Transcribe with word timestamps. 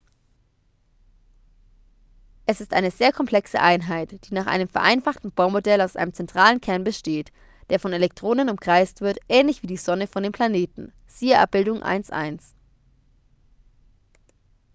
es 2.47 2.59
ist 2.59 2.73
eine 2.73 2.89
sehr 2.89 3.13
komplexe 3.13 3.61
einheit 3.61 4.11
die 4.25 4.33
nach 4.33 4.47
einem 4.47 4.67
vereinfachten 4.67 5.31
bohr-modell 5.31 5.79
aus 5.79 5.95
einem 5.95 6.11
zentralen 6.15 6.59
kern 6.59 6.83
besteht 6.83 7.31
der 7.69 7.79
von 7.79 7.93
elektronen 7.93 8.49
umkreist 8.49 9.01
wird 9.01 9.19
ähnlich 9.29 9.61
wie 9.61 9.67
die 9.67 9.77
sonne 9.77 10.07
von 10.07 10.23
den 10.23 10.31
planeten 10.31 10.91
siehe 11.05 11.37
abbildung 11.39 11.83
1.1 11.83 12.41